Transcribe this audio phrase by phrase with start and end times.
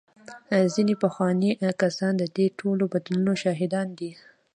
[0.73, 1.49] ځینې پخواني
[1.81, 4.11] کسان د دې ټولو بدلونونو شاهدان دي.